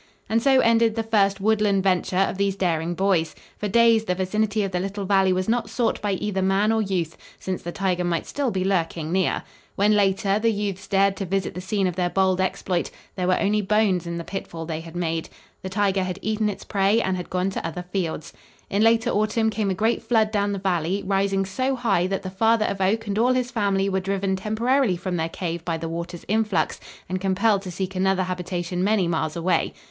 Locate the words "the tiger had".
15.61-16.17